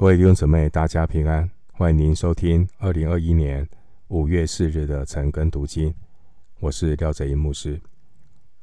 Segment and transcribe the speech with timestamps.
[0.00, 1.50] 各位弟兄姊妹，大家平安！
[1.74, 3.68] 欢迎您收听二零二一年
[4.08, 5.94] 五月四日的晨更读经。
[6.58, 7.78] 我是廖哲一牧师。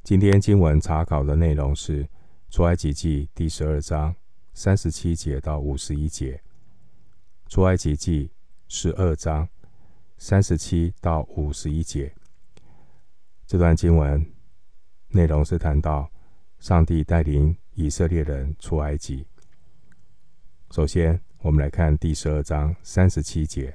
[0.02, 2.02] 今天经文查考的内容是
[2.50, 4.12] 《出埃及记》第十二章
[4.52, 6.42] 三十七节到五十一节，
[7.48, 8.26] 《出埃及记》
[8.66, 9.48] 十二章
[10.16, 12.12] 三十七到五十一节。
[13.46, 14.26] 这段经文
[15.10, 16.10] 内容是谈到
[16.58, 19.24] 上帝带领以色列人出埃及。
[20.72, 23.72] 首先，我们来看第十二章三十七节：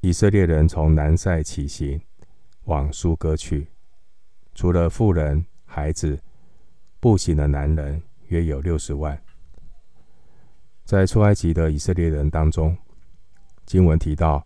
[0.00, 2.00] 以色列人从南塞起行，
[2.64, 3.68] 往苏哥去，
[4.54, 6.18] 除了妇人、孩子，
[6.98, 9.20] 步行的男人约有六十万。
[10.82, 12.74] 在出埃及的以色列人当中，
[13.66, 14.44] 经文提到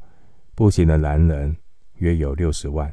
[0.57, 1.57] 步行的男人
[1.99, 2.93] 约有六十万。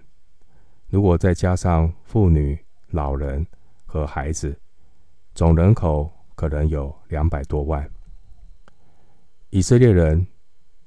[0.89, 2.57] 如果再加上妇女、
[2.91, 3.45] 老人
[3.87, 4.55] 和孩子，
[5.33, 7.89] 总人口可能有两百多万。
[9.51, 10.27] 以色列人，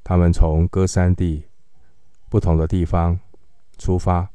[0.04, 1.48] 他们从歌山地
[2.28, 3.18] 不同的地方
[3.76, 4.30] 出发，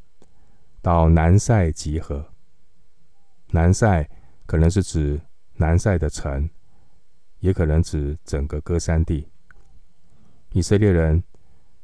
[0.82, 2.34] 到南塞集合。
[3.52, 4.10] 南塞
[4.46, 5.22] 可能是指
[5.54, 6.50] 南塞的城，
[7.40, 9.30] 也可能指整个歌山地。
[10.52, 11.23] 以色列人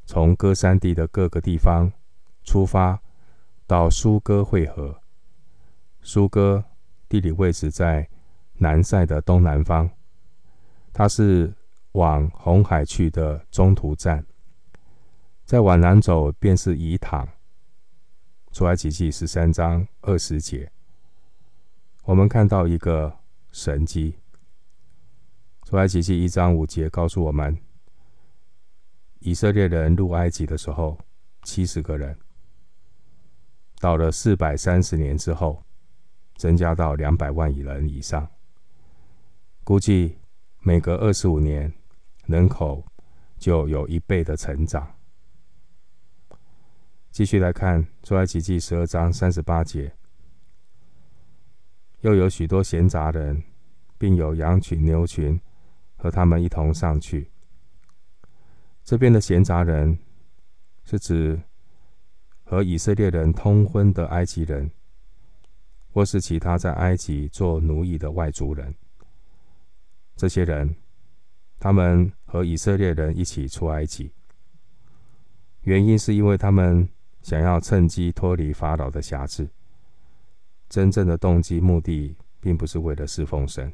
[0.05, 1.89] 从歌山地的各个地方
[2.43, 3.01] 出发，
[3.65, 4.99] 到苏哥会合。
[6.01, 6.65] 苏哥
[7.07, 8.09] 地理位置在
[8.55, 9.89] 南塞的东南方，
[10.91, 11.53] 它是。
[11.93, 14.25] 往红海去的中途站，
[15.45, 17.27] 再往南走便是以坦。
[18.51, 20.71] 出埃及记十三章二十节，
[22.03, 23.19] 我们看到一个
[23.51, 24.15] 神迹。
[25.65, 27.57] 出埃及记一章五节告诉我们，
[29.19, 30.99] 以色列人入埃及的时候，
[31.43, 32.17] 七十个人，
[33.79, 35.63] 到了四百三十年之后，
[36.37, 38.27] 增加到两百万以人以上，
[39.63, 40.17] 估计
[40.59, 41.71] 每隔二十五年。
[42.25, 42.85] 人口
[43.37, 44.95] 就有一倍的成长。
[47.11, 49.93] 继续来看《出埃及记》十二章三十八节，
[51.99, 53.43] 又有许多闲杂人，
[53.97, 55.39] 并有羊群、牛群，
[55.95, 57.29] 和他们一同上去。
[58.83, 59.99] 这边的闲杂人
[60.85, 61.39] 是指
[62.43, 64.71] 和以色列人通婚的埃及人，
[65.91, 68.73] 或是其他在埃及做奴役的外族人。
[70.15, 70.73] 这些人。
[71.63, 74.11] 他们和以色列人一起出埃及，
[75.61, 76.89] 原因是因为他们
[77.21, 79.47] 想要趁机脱离法老的辖制。
[80.67, 83.71] 真正的动机目的，并不是为了侍奉神。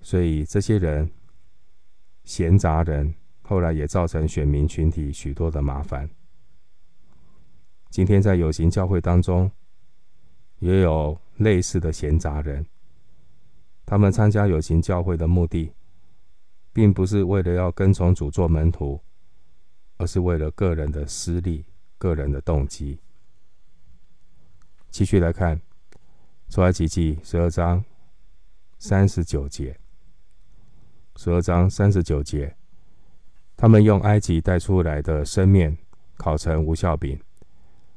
[0.00, 1.08] 所以这些人
[2.24, 6.10] 闲杂人，后来也造成选民群体许多的麻烦。
[7.90, 9.48] 今天在有形教会当中，
[10.58, 12.66] 也有类似的闲杂人，
[13.86, 15.70] 他们参加有形教会的目的。
[16.74, 19.00] 并不是为了要跟从主做门徒，
[19.96, 21.64] 而是为了个人的私利、
[21.96, 22.98] 个人的动机。
[24.90, 25.56] 继续来看
[26.50, 27.82] 《出埃及记》十二章
[28.78, 29.78] 三十九节。
[31.16, 32.56] 十二章三十九节，
[33.56, 35.78] 他们用埃及带出来的生面
[36.16, 37.16] 烤成无效饼。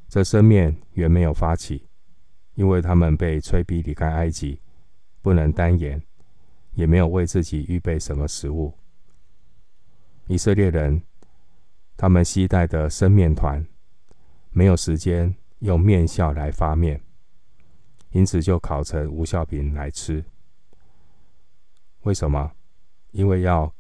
[0.08, 1.88] 这生面原没有发起，
[2.54, 4.62] 因为他们被催逼离开埃及，
[5.24, 6.00] 不能单言。
[6.78, 8.72] 也没有为自己预备什么食物。
[10.28, 11.02] 以色列人，
[11.98, 13.66] 他们携带的生面团，
[14.52, 17.02] 没有时间用面酵来发面，
[18.12, 20.24] 因此就烤成无效饼来吃。
[22.04, 22.52] 为什么？
[23.10, 23.74] 因为要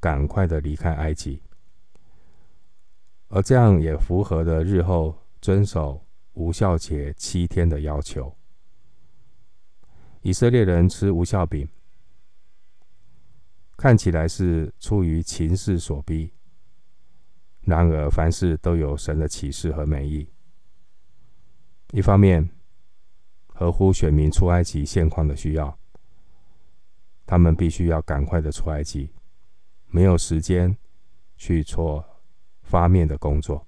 [0.00, 1.42] 赶快的离开埃及，
[3.28, 6.02] 而这样也符合了日后遵守
[6.32, 8.34] 无效节七天的要求。
[10.22, 11.68] 以色列人吃无效饼。
[13.80, 16.30] 看起来是出于情势所逼，
[17.62, 20.28] 然而凡事都有神的启示和美意。
[21.92, 22.46] 一方面，
[23.46, 25.78] 合乎选民出埃及现况的需要，
[27.24, 29.10] 他们必须要赶快的出埃及，
[29.86, 30.76] 没有时间
[31.38, 32.04] 去做
[32.60, 33.66] 发面的工作，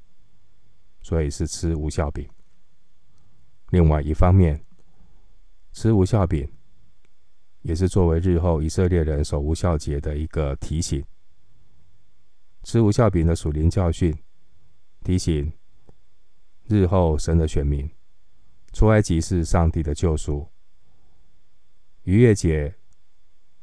[1.00, 2.28] 所以是吃无效饼。
[3.70, 4.62] 另外一方面，
[5.72, 6.46] 吃无效饼。
[7.62, 11.04] 也是作为日后以色列人守无酵节的一个提醒，
[12.64, 14.16] 吃无酵饼的属灵教训，
[15.04, 15.52] 提醒
[16.66, 17.88] 日后神的选民，
[18.72, 20.46] 出埃及是上帝的救赎，
[22.02, 22.74] 逾越节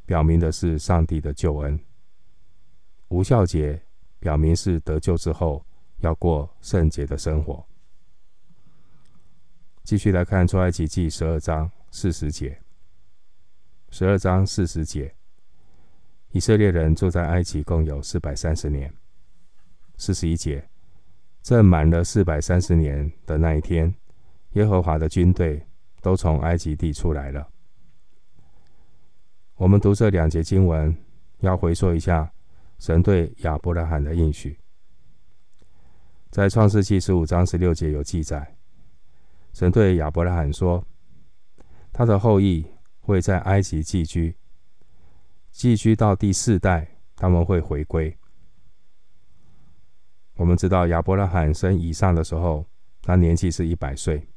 [0.06, 1.80] 表明的是上帝的救恩，
[3.10, 3.82] 无酵节
[4.20, 5.66] 表明是得救之后
[6.00, 7.66] 要过圣洁的生活。
[9.84, 12.62] 继续来看出埃及记十二章四十节。
[13.92, 15.14] 十二章四十节，
[16.32, 18.94] 以色列人住在埃及共有四百三十年。
[19.98, 20.70] 四十一节，
[21.42, 23.94] 正满了四百三十年的那一天，
[24.52, 25.66] 耶和华的军队
[26.02, 27.50] 都从埃及地出来了。
[29.56, 30.96] 我们读这两节经文，
[31.40, 32.32] 要回溯一下
[32.78, 34.58] 神对亚伯拉罕的应许。
[36.30, 38.56] 在创世记十五章十六节有记载，
[39.52, 40.86] 神对亚伯拉罕说
[41.92, 42.64] ：“他的后裔
[43.10, 44.36] 会在埃及寄居。”
[45.50, 48.16] 寄居到第四代，他们会回归。
[50.36, 52.68] 我们知道亚伯拉罕生以撒的时候，
[53.02, 54.30] 他年纪是一百岁，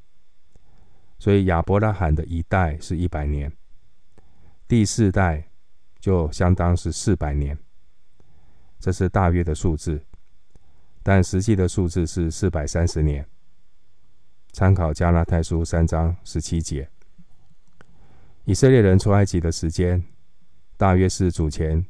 [1.18, 3.52] 所以亚伯拉罕的一代是一百年，
[4.66, 5.50] 第四代
[6.00, 7.56] 就相当是四百年，
[8.80, 10.02] 这是大约的数字，
[11.02, 13.24] 但实际的数字是四百三十年。
[14.52, 16.90] 参考加拉太书三章十七节，
[18.44, 20.02] 以色列人出埃及的时间。
[20.74, 21.86] 大约是主前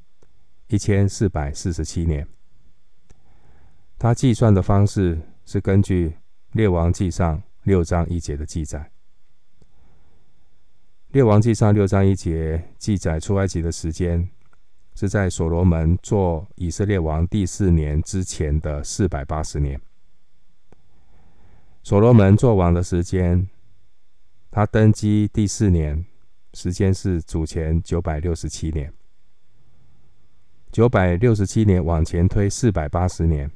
[0.67, 2.29] 一千四百四十七年。
[3.99, 6.09] 他计算的方式是根据
[6.53, 8.91] 《列王记上》六章一节的记载，
[11.13, 14.29] 《列王记上》六章一节记载出埃及的时间
[14.95, 19.81] 是在所罗门做以色列王第四年之前的四百八十年。
[21.83, 23.49] 所罗门做王的时间，
[24.51, 26.05] 他登基第四年。
[26.55, 28.93] 时间是主前九百六十七年，
[30.71, 33.51] 九百六十七年往前推四百八十年，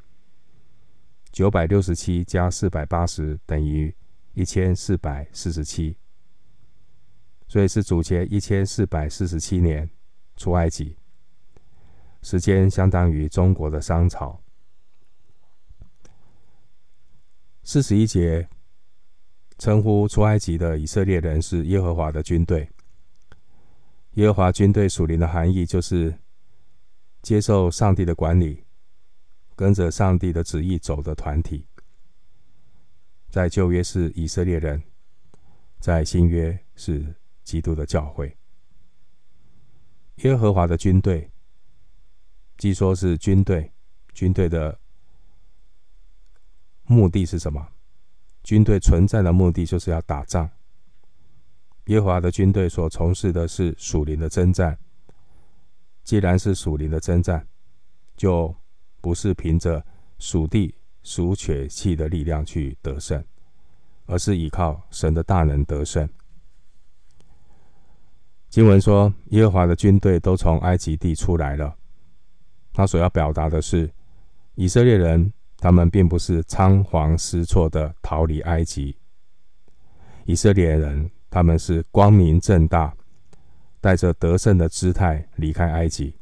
[1.31, 3.95] 九百六十七加四百八十等于
[4.33, 5.99] 一千四百四十七，
[7.47, 9.91] 所以是主前一千四百四十七年
[10.37, 10.97] 出埃及，
[12.23, 14.41] 时间相当于中国的商朝。
[17.63, 18.49] 四十一节
[19.59, 22.67] 称呼出埃及的以色列人是耶和华的军队。
[24.17, 26.19] 耶和华军队属灵的含义，就是
[27.21, 28.65] 接受上帝的管理，
[29.55, 31.67] 跟着上帝的旨意走的团体。
[33.29, 34.83] 在旧约是以色列人，
[35.81, 37.15] 在新约是
[37.45, 38.35] 基督的教会。
[40.23, 41.31] 耶和华的军队，
[42.57, 43.71] 既说是军队，
[44.15, 44.81] 军队的
[46.85, 47.69] 目的是什么？
[48.43, 50.51] 军队存在的目的就是要打仗。
[51.87, 54.79] 耶和华的军队所从事的是属灵的征战。
[56.03, 57.45] 既然是属灵的征战，
[58.17, 58.55] 就
[59.01, 59.85] 不是凭着
[60.21, 60.73] 属地
[61.03, 63.25] 属血气的力量去得胜，
[64.07, 66.09] 而是依靠神的大能得胜。
[68.49, 71.77] 经文说，耶和华的军队都从埃及地出来了。
[72.73, 73.91] 他所要表达的是，
[74.55, 78.97] 以色列人他们并不是仓皇失措的逃离埃及，
[80.25, 81.11] 以色列人。
[81.37, 82.97] 他们是光明正大，
[83.79, 86.17] 带着得胜的姿态离开埃及。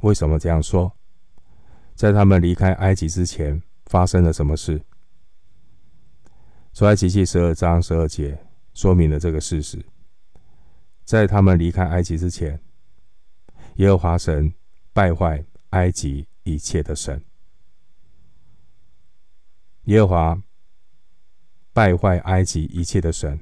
[0.00, 0.90] 为什么这样说？
[1.94, 4.82] 在他们离开埃及之前，发生了什么事？
[6.72, 8.42] 出埃及记十二章十二节
[8.72, 9.84] 说明了这个事实。
[11.04, 12.58] 在他们离开埃及之前，
[13.74, 14.50] 耶和华神
[14.94, 17.22] 败坏埃及一切的神。
[19.82, 20.42] 耶和华
[21.74, 23.38] 败坏埃及一切的神。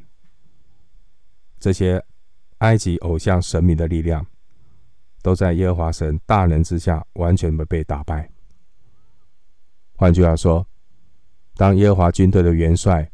[1.63, 2.05] 这些
[2.59, 4.27] 埃及偶像神明的力量，
[5.23, 8.29] 都在耶和华神大能之下完全的被打败。
[9.95, 10.67] 换句话说，
[11.55, 13.09] 当耶和华军队的元帅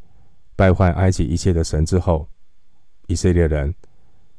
[0.55, 2.27] 败坏埃及一切的神之后，
[3.05, 3.71] 以色列人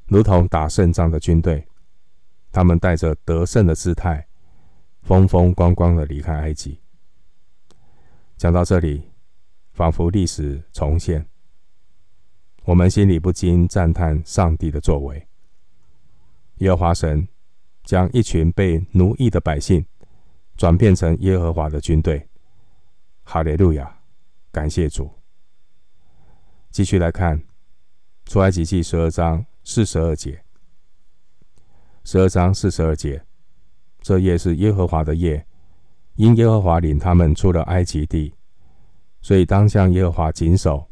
[0.09, 1.65] 如同打胜仗的军队，
[2.51, 4.27] 他们带着得胜的姿态，
[5.03, 6.81] 风风光光的离开埃及。
[8.37, 9.09] 讲到这里，
[9.71, 11.30] 仿佛历史重现。
[12.71, 15.27] 我们心里不禁赞叹上帝的作为。
[16.59, 17.27] 耶和华神
[17.83, 19.85] 将一群被奴役的百姓
[20.57, 22.29] 转变成耶和华的军队。
[23.25, 23.99] 哈利路亚！
[24.53, 25.11] 感谢主。
[26.71, 27.43] 继续来看
[28.27, 30.41] 出埃及记十二章四十二节。
[32.05, 33.21] 十二章四十二节，
[34.01, 35.45] 这夜是耶和华的夜，
[36.15, 38.33] 因耶和华领他们出了埃及地，
[39.21, 40.89] 所以当向耶和华谨守。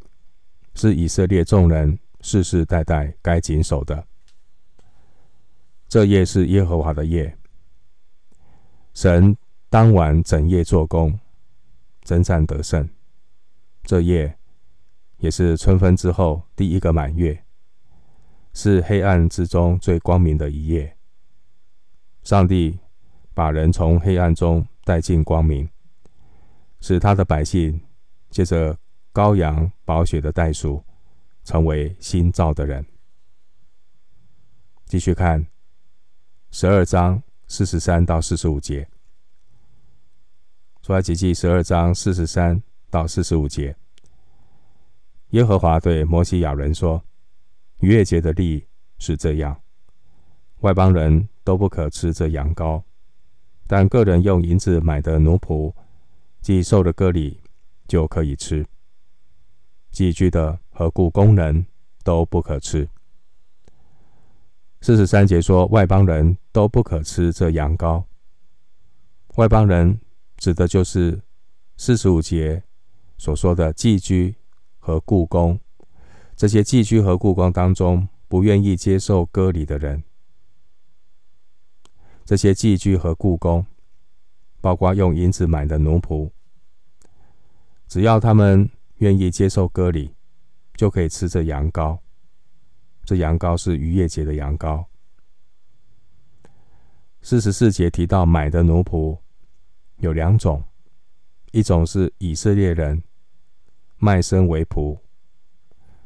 [0.80, 4.06] 是以色列众人世世代代该谨守的。
[5.88, 7.36] 这夜是耶和华的夜，
[8.94, 9.36] 神
[9.68, 11.18] 当晚整夜做工，
[12.02, 12.88] 征战得胜。
[13.82, 14.38] 这夜
[15.16, 17.42] 也是春分之后第一个满月，
[18.54, 20.96] 是黑暗之中最光明的一夜。
[22.22, 22.78] 上帝
[23.34, 25.68] 把人从黑暗中带进光明，
[26.78, 27.80] 使他的百姓
[28.30, 28.78] 借着。
[29.18, 30.80] 羔羊宝血的代赎，
[31.42, 32.86] 成为新造的人。
[34.86, 35.44] 继续看
[36.52, 38.88] 十二章四十三到四十五节。
[40.82, 43.74] 出埃及记十二章四十三到四十五节，
[45.30, 47.02] 耶和华对摩西亚人说
[47.82, 48.68] ：“逾越节的例
[49.00, 49.60] 是这样，
[50.60, 52.84] 外邦人都不可吃这羊羔，
[53.66, 55.74] 但个人用银子买的奴仆，
[56.40, 57.40] 既受了割礼，
[57.88, 58.64] 就可以吃。
[59.98, 61.66] 寄居的和雇工人
[62.04, 62.88] 都不可吃。”
[64.80, 68.04] 四十三节说，外邦人都不可吃这羊羔，
[69.34, 69.98] 外邦人。
[70.36, 71.20] 指的就是
[71.76, 72.62] 四十五节
[73.16, 74.36] 所说的寄居
[74.78, 75.58] 和雇工，
[76.36, 80.04] 这些寄居和雇工当中不愿意接受割礼的人。
[82.24, 83.66] 这些寄居和雇工，
[84.60, 86.30] 包括用银子买的奴仆，
[87.88, 90.14] 只要他们愿意接受割礼，
[90.74, 91.98] 就可以吃这羊羔。
[93.04, 94.84] 这羊羔是逾越节的羊羔。
[97.20, 99.18] 四十四节提到买的奴仆。
[100.00, 100.62] 有两种，
[101.50, 103.02] 一种是以色列人
[103.96, 104.96] 卖身为仆，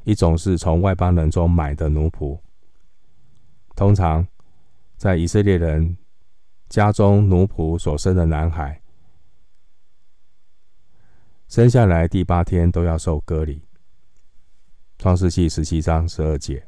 [0.05, 2.41] 一种是从外邦人中买的奴仆。
[3.77, 4.27] 通常
[4.97, 5.97] 在以色列人
[6.71, 8.82] 家中，奴仆所生的男孩
[11.52, 13.61] 生下来第八天都要受割礼。
[14.97, 16.66] 创世记十七章十二节。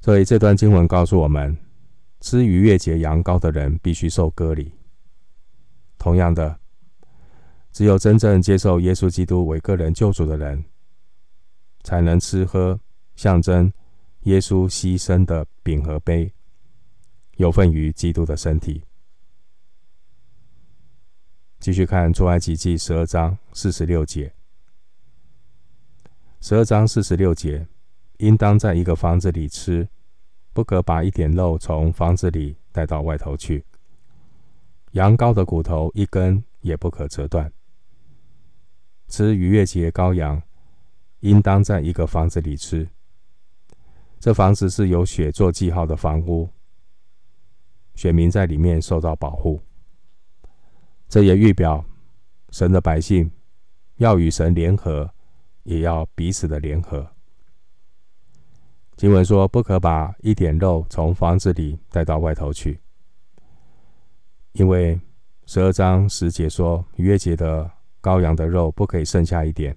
[0.00, 1.56] 所以这段经文告诉我们，
[2.20, 4.74] 吃逾越节羊羔的人必须受割礼。
[5.96, 6.58] 同样的，
[7.70, 10.64] 只有真正接受耶稣基督为个人救主的人，
[11.84, 12.76] 才能吃喝
[13.14, 13.72] 象征
[14.22, 16.34] 耶稣牺牲的饼和杯，
[17.36, 18.82] 有份于基督的身体。
[21.58, 24.32] 继续看出埃及记十二章四十六节，
[26.40, 27.66] 十二章四十六节，
[28.18, 29.88] 应当在一个房子里吃，
[30.52, 33.64] 不可把一点肉从房子里带到外头去。
[34.92, 37.52] 羊羔的骨头一根也不可折断。
[39.08, 40.40] 吃逾越节羔羊，
[41.20, 42.88] 应当在一个房子里吃。
[44.18, 46.48] 这房子是有血做记号的房屋，
[47.94, 49.60] 选民在里面受到保护。
[51.08, 51.84] 这也预表
[52.50, 53.30] 神的百姓
[53.96, 55.10] 要与神联合，
[55.62, 57.06] 也要彼此的联合。
[58.96, 62.80] 经文说：“不可把一点肉从房子里带到外头去。”
[64.52, 64.98] 因为
[65.44, 67.70] 十二章十节说，逾越节的
[68.00, 69.76] 羔羊的肉不可以剩下一点，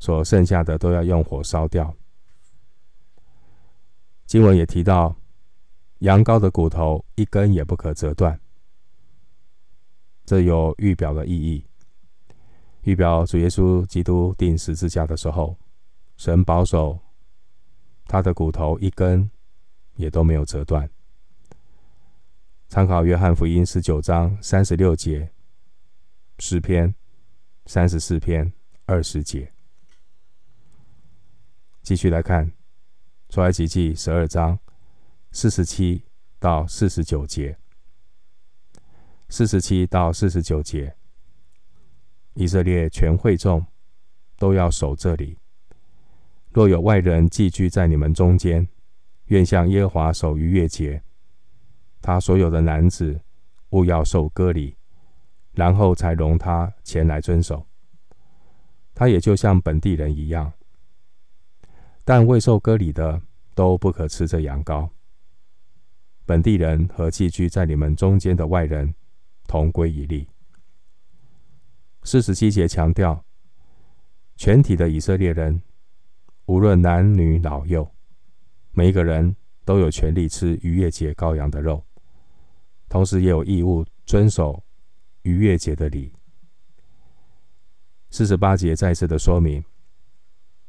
[0.00, 1.94] 所剩下的都要用火烧掉。
[4.26, 5.14] 经文也提到，
[6.00, 8.40] 羊羔的骨头一根也不可折断，
[10.30, 11.66] 这有预表的意义，
[12.82, 15.56] 预表主耶稣基督钉十字架的时候，
[16.16, 17.00] 神保守
[18.04, 19.28] 他的骨头一根
[19.96, 20.88] 也都没有折断。
[22.68, 25.32] 参考约翰福音十九章三十六节，
[26.38, 26.94] 诗篇
[27.66, 28.52] 三十四篇
[28.86, 29.52] 二十节。
[31.82, 32.52] 继续来看
[33.30, 34.56] 出埃及记十二章
[35.32, 36.04] 四十七
[36.38, 37.58] 到四十九节，
[39.32, 40.92] 四十七到四十九节，
[42.34, 43.64] 以色列全会众
[44.36, 45.38] 都要守这里。
[46.50, 48.66] 若有外人寄居在你们中间，
[49.26, 51.00] 愿向耶和华守逾越节。
[52.02, 53.20] 他所有的男子，
[53.70, 54.76] 务要受割礼，
[55.52, 57.64] 然后才容他前来遵守。
[58.92, 60.52] 他也就像本地人一样，
[62.04, 63.22] 但未受割礼的
[63.54, 64.88] 都不可吃这羊羔。
[66.26, 68.92] 本地人和寄居在你们中间的外人
[69.50, 70.28] 同归一例。
[72.04, 73.24] 四十七节强调，
[74.36, 75.60] 全体的以色列人，
[76.46, 77.92] 无论男女老幼，
[78.70, 81.84] 每一个人都有权利吃逾越节羔羊的肉。
[82.88, 84.62] 同时也有义务遵守
[85.22, 86.12] 逾越节的礼。
[88.10, 89.64] 四十八节再次的说明，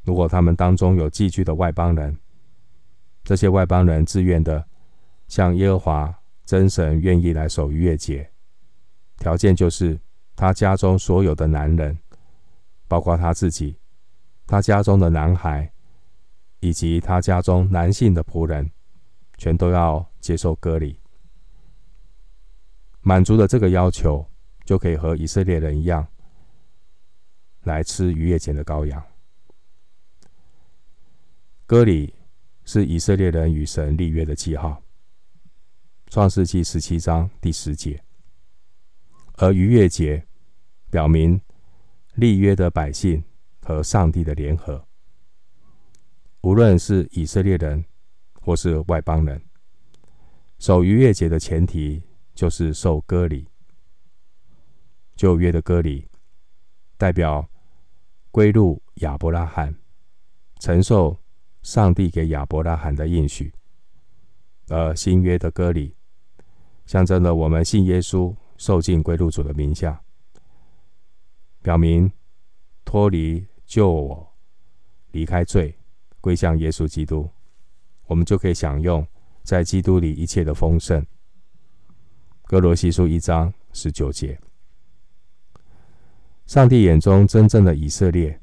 [0.04, 2.18] 如果他们当中有寄居的外邦人，
[3.24, 4.68] 这些外邦人自愿的
[5.28, 8.31] 向耶和华真神愿意来守逾越节，
[9.22, 10.00] 条件就是
[10.36, 11.96] 他家中所有的男人，
[12.88, 13.78] 包括他自己，
[14.48, 15.72] 他家中的男孩，
[16.60, 18.72] 以及他家中男性的仆人，
[19.38, 21.00] 全都要接受割礼。
[23.02, 24.26] 满足了这个要求，
[24.66, 26.08] 就可以和以色列人一样
[27.62, 29.04] 来吃逾越节的羔羊。
[31.68, 32.16] 割礼
[32.66, 34.82] 是以色列人与神立约的记号，
[36.08, 38.04] 创世纪十七章第十节。
[39.42, 40.24] 而逾越节
[40.92, 41.42] 表明
[42.14, 43.24] 立约的百姓
[43.64, 44.86] 和上帝的联合，
[46.42, 47.84] 无论是以色列人
[48.40, 49.42] 或是外邦人，
[50.60, 52.04] 守逾越节的前提
[52.36, 53.48] 就是受割礼。
[55.16, 56.08] 旧约的割礼
[56.96, 57.50] 代表
[58.30, 59.76] 归入亚伯拉罕，
[60.60, 61.18] 承受
[61.64, 63.52] 上帝给亚伯拉罕的应许；
[64.68, 65.96] 而新约的割礼
[66.86, 70.00] 象征了我们信耶稣，受尽归入主的名下，
[71.64, 72.12] 表明
[72.86, 74.34] 脱离旧我，
[75.14, 75.76] 离开罪，
[76.22, 77.28] 归向耶稣基督，
[78.06, 79.04] 我们就可以享用
[79.42, 81.04] 在基督里一切的丰盛。
[82.44, 84.40] 哥罗西书一章十九节。
[86.46, 88.40] 上帝眼中真正的以色列，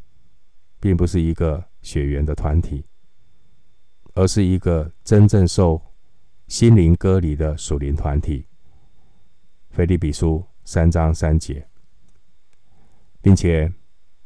[0.80, 2.84] 并不是一个血缘的团体，
[4.14, 5.80] 而是一个真正受
[6.48, 8.48] 心灵割礼的属灵团体。
[9.70, 11.66] 腓立比书三章三节，
[13.20, 13.72] 并且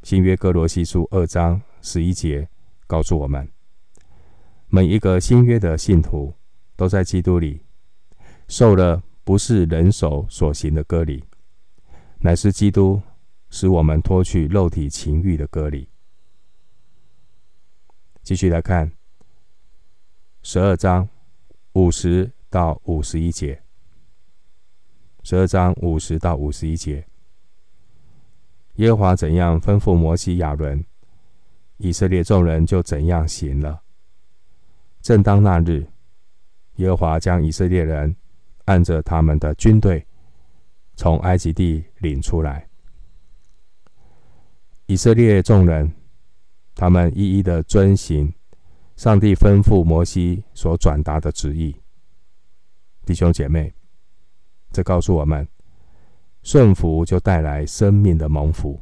[0.03, 2.49] 新约歌罗西书二章十一节
[2.87, 3.49] 告诉我们，
[4.69, 6.35] 每一个新约的信徒
[6.77, 7.63] 都在基督里
[8.49, 11.25] 受了不是人手所行的割礼，
[12.21, 13.01] 乃是基督。
[13.55, 15.87] 使我们脱去肉体情欲的割礼。
[18.23, 18.91] 继续来看
[20.43, 21.07] 十二章
[21.75, 23.62] 五十到五十一节。
[25.23, 27.07] 十二章五十到五十一节，
[28.77, 30.85] 耶和华怎样吩咐摩西、亚伦，
[31.77, 33.83] 以色列众人就怎样行了。
[35.01, 35.87] 正当那日，
[36.77, 38.15] 耶和华将以色列人
[38.65, 40.05] 按着他们的军队
[40.97, 42.69] 从埃及地领出来。
[44.87, 45.93] 以色列众人，
[46.75, 48.33] 他们一一的遵行
[48.97, 51.75] 上帝吩咐摩西所转达的旨意。
[53.05, 53.73] 弟兄姐妹，
[54.73, 55.47] 这告诉我们，
[56.43, 58.81] 顺服就带来生命的蒙福。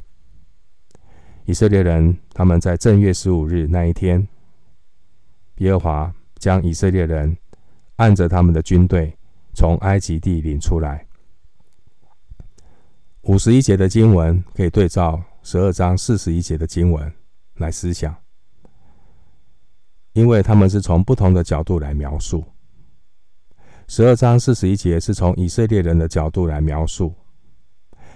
[1.44, 4.26] 以色列人他们在正月十五日那一天，
[5.56, 7.36] 耶和华将以色列人
[7.96, 9.14] 按着他们的军队
[9.52, 11.06] 从埃及地领出来。
[13.22, 15.22] 五十一节的经文可以对照。
[15.42, 17.10] 十二章四十一节的经文
[17.54, 18.14] 来思想，
[20.12, 22.44] 因为他们是从不同的角度来描述。
[23.90, 27.12] 十二章四十一节是从以色列人的角度来描述，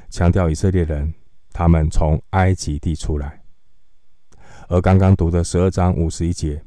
[0.09, 1.13] 强调以色列人
[1.53, 3.29] 他们从埃及地出来；
[4.69, 6.63] 而刚刚读的十二章五十一节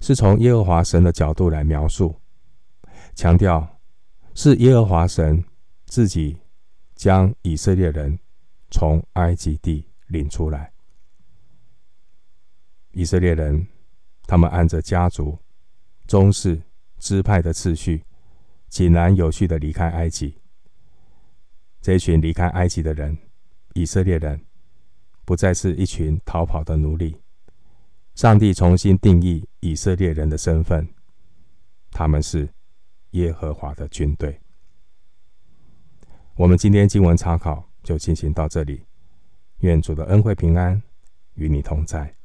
[0.00, 2.18] 是从耶和华神的角度来描述，
[3.14, 3.78] 强调
[4.34, 5.44] 是耶和华神
[5.84, 6.34] 自己
[6.94, 8.18] 将以色列人。
[8.70, 10.72] 从埃及地领出来，
[12.92, 13.66] 以色列人，
[14.26, 15.38] 他们按着家族、
[16.06, 16.60] 宗室、
[16.98, 18.04] 支派的次序，
[18.68, 20.34] 井然有序的离开埃及。
[21.80, 23.16] 这群离开埃及的人，
[23.74, 24.44] 以色列人，
[25.24, 27.16] 不再是一群逃跑的奴隶。
[28.14, 30.88] 上帝重新定义以色列人的身份，
[31.90, 32.48] 他们是
[33.12, 34.40] 耶和华的军队。
[36.34, 37.68] 我们今天经文查考。
[37.84, 38.84] 就进行到这里，
[39.60, 40.82] 愿主的恩惠平安
[41.36, 42.17] 与你同在。